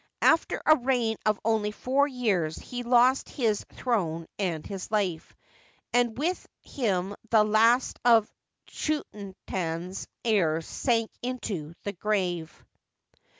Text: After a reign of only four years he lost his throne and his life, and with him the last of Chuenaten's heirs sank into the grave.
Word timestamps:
After 0.23 0.59
a 0.65 0.77
reign 0.77 1.17
of 1.27 1.39
only 1.45 1.69
four 1.69 2.07
years 2.07 2.57
he 2.57 2.81
lost 2.81 3.29
his 3.29 3.63
throne 3.73 4.25
and 4.39 4.65
his 4.65 4.89
life, 4.89 5.35
and 5.93 6.17
with 6.17 6.47
him 6.63 7.15
the 7.29 7.43
last 7.43 7.99
of 8.03 8.27
Chuenaten's 8.65 10.07
heirs 10.25 10.65
sank 10.67 11.11
into 11.21 11.75
the 11.83 11.93
grave. 11.93 12.51